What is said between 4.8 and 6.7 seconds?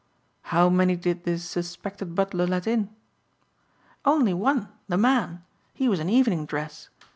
the man. He was in evening